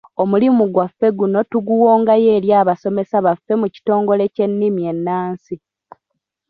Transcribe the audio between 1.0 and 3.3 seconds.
guno tuguwongayo eri abasomesa